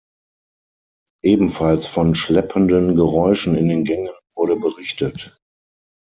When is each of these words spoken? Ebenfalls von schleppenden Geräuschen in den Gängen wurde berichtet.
Ebenfalls 1.21 1.85
von 1.85 2.15
schleppenden 2.15 2.95
Geräuschen 2.95 3.53
in 3.53 3.69
den 3.69 3.83
Gängen 3.83 4.09
wurde 4.33 4.55
berichtet. 4.55 5.39